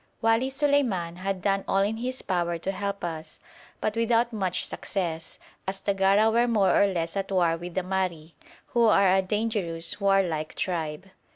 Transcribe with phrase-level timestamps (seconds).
[0.19, 3.39] Wali Suleiman had done all in his power to help us,
[3.79, 7.83] but without much success, as the Gara were more or less at war with the
[7.83, 8.33] Mahri,
[8.69, 11.11] who are a dangerous warlike tribe.